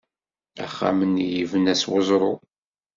[0.63, 2.33] Axxam-nni yebna s weẓru.